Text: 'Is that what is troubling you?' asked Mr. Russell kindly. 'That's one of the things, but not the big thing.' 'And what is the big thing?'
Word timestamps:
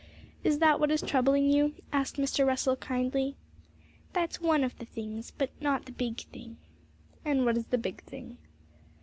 'Is 0.43 0.57
that 0.57 0.79
what 0.79 0.89
is 0.89 1.03
troubling 1.03 1.47
you?' 1.51 1.75
asked 1.93 2.15
Mr. 2.15 2.43
Russell 2.43 2.75
kindly. 2.75 3.35
'That's 4.13 4.41
one 4.41 4.63
of 4.63 4.75
the 4.79 4.85
things, 4.85 5.29
but 5.37 5.51
not 5.61 5.85
the 5.85 5.91
big 5.91 6.21
thing.' 6.21 6.57
'And 7.23 7.45
what 7.45 7.55
is 7.55 7.67
the 7.67 7.77
big 7.77 8.01
thing?' 8.01 8.39